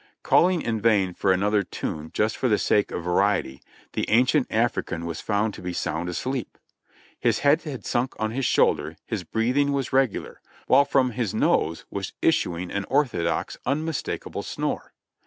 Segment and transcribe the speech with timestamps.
[0.23, 3.61] Calling in vain for another tune just for the sake of variety,
[3.93, 6.57] the ancient African was found to be sound asleep.
[7.19, 11.85] His head had sunk on his shoulder, his breathing was regular, while from his nose
[11.91, 14.91] was issuing an orthodox, unmistakable snore.